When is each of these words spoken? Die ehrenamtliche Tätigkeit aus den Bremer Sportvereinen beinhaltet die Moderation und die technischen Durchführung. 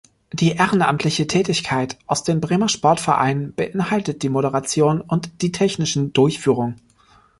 Die 0.33 0.53
ehrenamtliche 0.53 1.27
Tätigkeit 1.27 1.95
aus 2.07 2.23
den 2.23 2.41
Bremer 2.41 2.69
Sportvereinen 2.69 3.53
beinhaltet 3.53 4.23
die 4.23 4.29
Moderation 4.29 4.99
und 4.99 5.43
die 5.43 5.51
technischen 5.51 6.11
Durchführung. 6.11 6.77